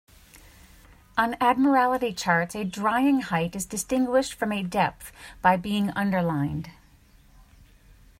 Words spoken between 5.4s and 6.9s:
by being underlined.